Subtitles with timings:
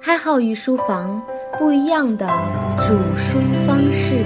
[0.00, 1.20] 开号御书房，
[1.58, 2.26] 不一样的
[2.86, 4.24] 煮书方式。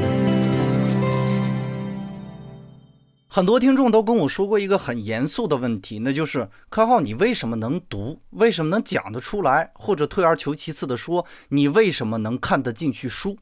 [3.27, 8.21] 很多听众都跟我说过一个很严肃的问题，那就是开号，你为什么能读？
[8.31, 9.71] 为什么能讲得出来？
[9.75, 13.39] 或者退而求其次的说，你为什么能看得进去书？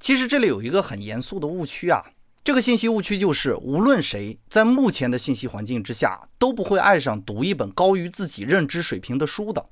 [0.00, 2.04] 其实这里有一个很严肃的误区啊，
[2.42, 9.64] 这个信息误区就是，无论谁在目前的信息环境之下，都不会爱上读一本高于自己认知水平的书的。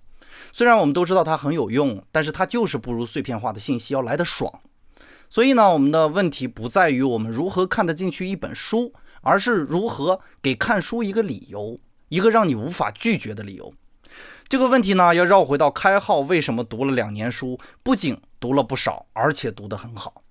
[0.53, 4.61] 虽然我们都知道它很有用，但是它就是不如碎片化的信息要来得爽。
[5.29, 13.73] 所以呢，我们的问题不在于我们如何看得进去一本书，而是如何给看书一个理由，一个让你无法拒绝的理由。
[14.49, 20.25] 这个问题呢，要绕回到开号为什么读了两年书，不仅读了不少，而且读得很好。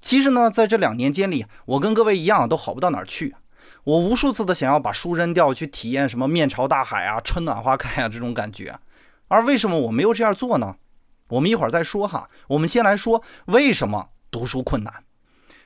[0.00, 3.34] 其实呢，在这两年间里，我跟各位一样，都好不到哪儿去。
[3.84, 8.78] 我无数次的想要把书扔掉，去体验什么面朝大海啊、春暖花开啊这种感觉。
[9.28, 10.76] 而为什么我没有这样做呢？
[11.28, 12.28] 我们一会儿再说哈。
[12.48, 15.04] 我们先来说为什么读书困难。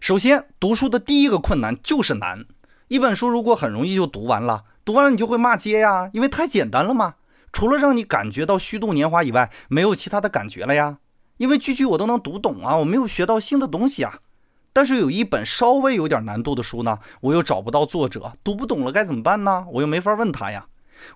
[0.01, 2.45] 首先，读书的第一个困难就是难。
[2.89, 7.15] 一本书如果很容易就读完了，读完了你就会骂街呀，因为太简单了嘛。
[7.53, 10.99] 除了让你感觉到虚度年华以外，没有其他的感觉了呀。
[11.37, 14.19] 因为句句我都能读懂啊，我没有学到新的东西啊。
[14.73, 19.67] 但是有一本稍微有点难度的书呢，我又找不到作者，读不懂了该怎么办呢？
[19.71, 20.65] 我又没法问他呀。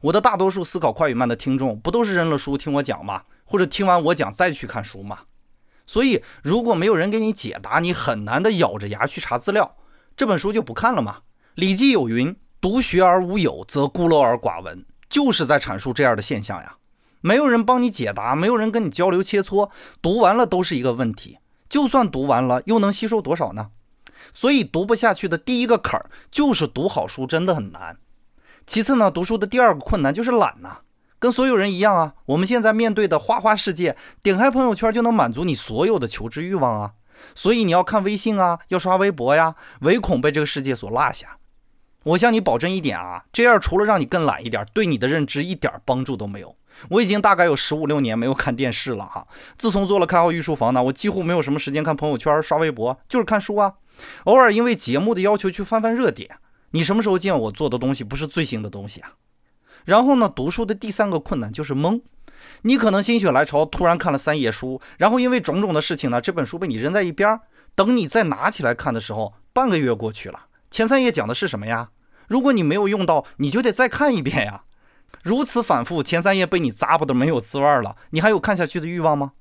[0.02, 3.22] 我的大多数思考快与慢的听众，不都是扔了书听我讲吗？
[3.44, 5.20] 或者听完我讲再去看书吗？
[5.86, 9.76] 所以，如果没有人给你解答，你很难的咬着牙去查资料，
[10.16, 11.18] 这本书就不看了吗。
[11.54, 16.76] 《礼记》有云：“独学而无友，则孤陋而寡闻。”就是在阐述这样的现象呀。
[17.20, 19.70] 没有人帮你解答，没有人跟你交流切磋，
[20.02, 21.38] 读完了都是一个问题。
[21.68, 23.70] 就算读完了，又能吸收多少呢？
[24.34, 27.96] 所以，读不下去的第一个坎儿就是读好书真的很难。
[28.66, 30.78] 其次呢，读书的第二个困难就是懒呐，
[31.20, 32.14] 跟所有人一样啊。
[32.26, 36.92] 我们现在面对的花花世界，点开朋友圈就能满足你所有的求知欲望啊。
[37.34, 41.38] 所以你要看微信啊，要刷微博呀，唯恐被这个世界所落下。
[42.04, 46.54] 我向你保证一点啊，这样除了让你更懒一点，对你的认知一点帮助都没有。
[46.90, 49.26] 我已经大概有十五六年没有看电视了哈。
[49.56, 53.72] 自从做了开号御书房呢，我几乎没有什么时间看朋友圈、刷微博，就是看书啊。
[54.24, 56.36] 偶尔因为节目的要求去翻翻热点。
[56.70, 59.12] 你什么时候见我做的东西不是最新的东西啊？
[59.84, 62.00] 然后呢，读书的第三个困难就是懵。
[62.62, 67.40] 你可能心血来潮突然看了三页书，然后因为种种的事情呢，这本书被你扔在一边儿。
[67.74, 70.46] 等你再拿起来看的时候，半个月过去了。
[70.70, 71.90] 前三页讲的是什么呀？
[72.28, 74.64] 如果你没有用到，你就得再看一遍呀。
[75.22, 79.32] 如此反复，前三页被你咂巴的没有滋味儿了，你还有看下去的欲望吗？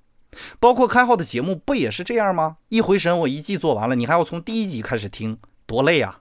[0.60, 2.58] 包括开号的节目不也是这样吗？
[2.70, 6.20] 一回神，我一季做完了，你还要从第一集开始听，多累啊！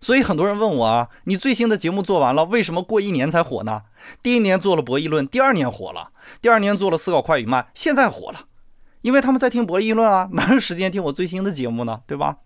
[0.00, 3.82] 所以很多人问我啊，你最新的节目做完了，为什么过一年才火呢？
[4.22, 6.08] 第一年做了博弈论，第二年火了，
[6.40, 8.40] 第二年做了思考快与慢，现在火了，
[9.02, 12.00] 因为他们在听博弈论啊， 哪有时间听我最新的节目呢？
[12.06, 12.36] 对吧？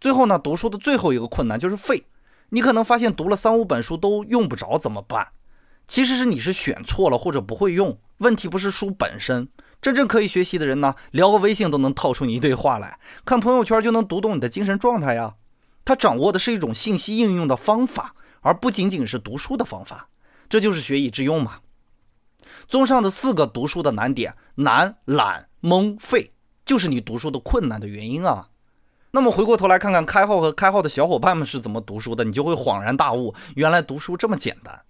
[0.00, 2.04] 最后呢，读书的最后一个困难就是废。
[2.50, 5.28] 你可能发现读了三五本书都用不着怎么办？
[5.88, 7.98] 其实是你是选错了或者不会用。
[8.18, 9.48] 问题不是书本身，
[9.82, 15.34] 真正可以学习的人呢，聊个微信都能套出你一堆话来，看朋友圈就能读懂你的精神状态呀。
[15.86, 20.08] 他掌握的是一种信息应用的方法，而不仅仅是读书的方法，
[20.48, 21.60] 这就是学以致用嘛。
[22.66, 26.32] 综上的四个读书的难点，难、懒、懵、废，
[26.64, 28.48] 就是你读书的困难的原因啊。
[29.12, 34.82] 那么回过头来看看开号和开号的小伙伴们是怎么读书的，你就会恍然大悟，原来读书这么简单。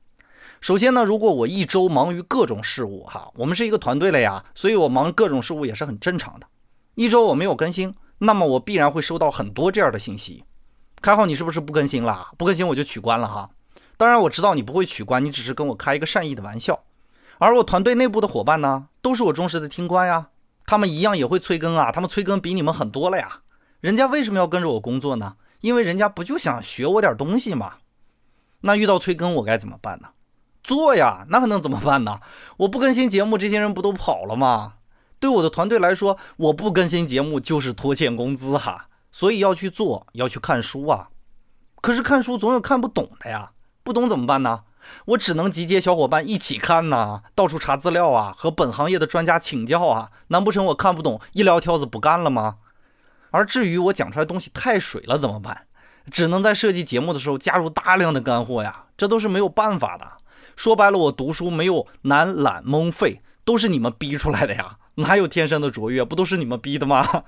[0.62, 6.46] 首先呢，如果我一周忙于各种事务，哈，我们是一个团队了呀，所以我忙各种事务也是很正常的。
[6.94, 10.44] 一周我没有更新，那么我必然会收到很多这样的信息。
[11.06, 12.30] 开号，你是不是不更新了？
[12.36, 13.48] 不更新我就取关了哈。
[13.96, 16.80] 当然我知道你不会取关，你只是跟我开一个善意的玩笑。
[17.38, 20.30] 而我团队内部的伙伴呢，都是我忠实的听官呀，
[20.66, 21.92] 他们一样也会催更啊。
[21.92, 23.42] 他们催更比你们很多了呀。
[23.80, 25.36] 人家为什么要跟着我工作呢？
[25.60, 27.74] 因为人家不就想学我点东西吗？
[28.62, 30.08] 那遇到催更我该怎么办呢？
[30.64, 32.18] 做呀，那还能怎么办呢？
[32.56, 34.78] 我不更新节目，这些人不都跑了吗？
[35.20, 38.88] 对我的团队来说，我不更新节目就是拖欠工资哈。
[39.18, 41.08] 所以要去做，要去看书啊！
[41.80, 43.52] 可是看书总有看不懂的呀，
[43.82, 44.64] 不懂怎么办呢？
[45.06, 50.10] 我只能集结小伙伴一起看呐，到处查资料啊，和本行业的专家请教啊。
[50.26, 52.56] 难不成我看不懂，一撂挑子不干了吗？
[53.30, 55.66] 而至于我讲出来东西太水了怎么办？
[56.10, 60.06] 只能在设计节目的时候加入大量的干货呀，这都是没有办法的。
[60.56, 66.04] 说白了，我读书没有难、懒、懵、废，都是你们逼出来的呀，哪有天生的卓越？
[66.04, 67.24] 不都是你们逼的吗？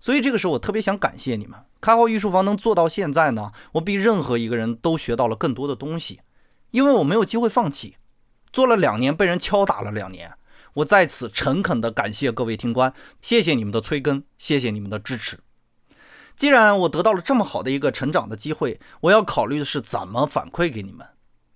[0.00, 1.58] 所以这个时候，我特别想感谢你们。
[1.80, 6.20] 开号御书房能做到现在呢，我比任何一个人都学到了更多的东西，
[6.70, 7.96] 因为我没有机会放弃。
[8.52, 10.32] 做了两年，被人敲打了两年，
[10.74, 15.40] 我在此诚恳地感谢各位听官，谢谢你们的催更，谢谢你们的支持。
[16.36, 21.06] 既然我得到了这么好的一个成长的机会，我要考虑的是怎么反馈给你们。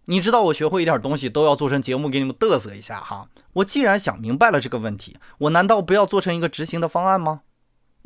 [0.06, 3.26] 你知道我学会一点东西都要做成节目给你们嘚瑟一下哈。
[3.54, 7.40] 我既然想明白了这个问题，我难道不要做成一个执行的方案吗？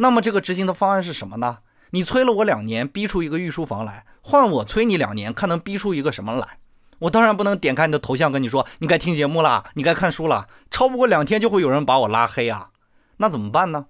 [0.00, 1.58] 那么这个执行的方案是什么呢？
[1.90, 6.58] 你催了我两年，逼出一个御书房来，换我催你两年，看能逼出一个什么来？
[7.00, 12.70] 我当然不能点开你的头像跟你说你该听节目了，你该看书了，超不过两天就会有人把我拉黑啊。
[13.18, 13.86] 那怎么办呢？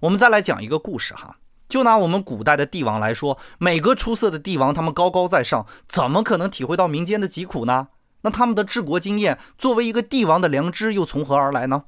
[0.00, 1.36] 我们再来讲一个故事哈。
[1.68, 7.88] 就拿我们古代的帝王来说，每个出色的帝王，他们高高在上，怎么可能体会到民间的疾苦呢？
[8.22, 11.84] 那他们的治国经验，作为一个帝王的良知，又从何而来呢？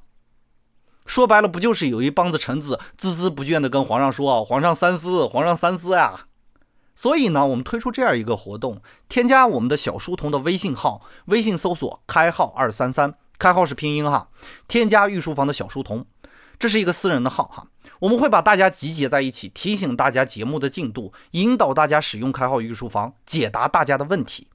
[1.09, 6.27] 说白了，不就是有一帮子臣子孜孜不倦地跟皇上说：“皇上三思，皇上三思呀！”
[6.95, 14.29] 所以呢，我们推出这样一个活动，添加我们的小书童的微信号，微信搜索“开号二三三”，开号是拼音哈，
[14.69, 16.05] 添加御书房的小书童。
[16.59, 17.69] 这是一个私人的号哈，
[18.01, 24.49] 我们会把大家集结在一起，提醒大家节目的进度，引导大家使用开号御书房，解答大家的问题。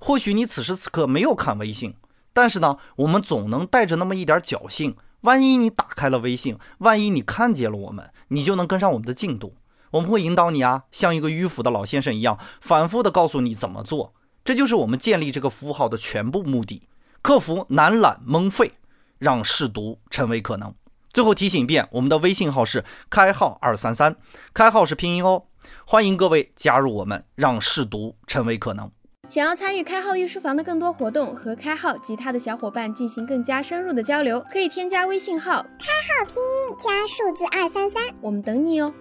[0.00, 1.94] 或许你此时此刻没有看微信，
[2.32, 9.56] 但是呢，我们总能带着那么一点侥幸，万一你打开了微信，万一你看见了我们，你就能跟上我们的进度。
[9.90, 14.14] 我们会引导你啊，像一个迂腐的老先生一样，反复的告诉你怎么做。
[14.44, 16.88] 这就是我们建立这个服务号的全部目的，
[17.20, 18.72] 克服难懒蒙费，
[19.18, 20.74] 让试读成为可能。
[21.12, 24.16] 最后提醒一遍，我们的微信号是开号二三三，
[24.54, 25.46] 开号是拼音哦，
[25.86, 28.90] 欢迎各位加入我们，让试读成为可能。
[29.28, 38.92] 想要参与开号御书房的更多活动，和开号及他的小伙伴进行更加深入的交流，可以添加微信号开号拼音加数字二三三，我们等你哦。